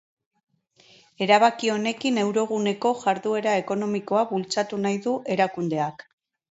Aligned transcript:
Erabaki 1.25 1.69
honekin 1.75 2.17
euroguneko 2.23 2.95
jarduera 3.05 3.55
ekonomikoa 3.65 4.27
bultzatu 4.35 4.85
nahi 4.89 5.01
du 5.07 5.19
erakundeak. 5.37 6.09